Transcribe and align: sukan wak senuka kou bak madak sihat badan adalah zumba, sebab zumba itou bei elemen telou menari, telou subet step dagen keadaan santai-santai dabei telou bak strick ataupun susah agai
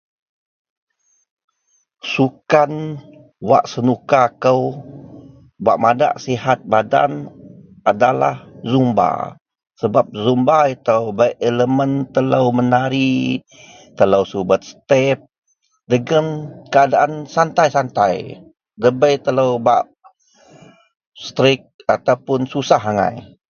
sukan 2.11 2.73
wak 3.47 3.63
senuka 3.71 4.23
kou 4.43 4.61
bak 5.65 5.77
madak 5.83 6.13
sihat 6.25 6.59
badan 6.71 7.29
adalah 7.91 8.35
zumba, 8.71 9.37
sebab 9.81 10.05
zumba 10.25 10.57
itou 10.73 11.03
bei 11.17 11.31
elemen 11.49 11.91
telou 12.13 12.45
menari, 12.57 13.41
telou 13.97 14.23
subet 14.31 14.61
step 14.71 15.19
dagen 15.89 16.25
keadaan 16.73 17.13
santai-santai 17.33 18.15
dabei 18.81 19.15
telou 19.25 19.51
bak 19.67 19.83
strick 21.25 21.61
ataupun 21.95 22.41
susah 22.51 22.81
agai 22.91 23.15